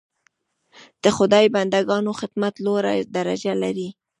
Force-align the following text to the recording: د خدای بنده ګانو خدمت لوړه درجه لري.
د 1.03 1.05
خدای 1.17 1.45
بنده 1.55 1.79
ګانو 1.89 2.11
خدمت 2.19 2.53
لوړه 2.65 2.93
درجه 3.15 3.53
لري. 3.63 3.89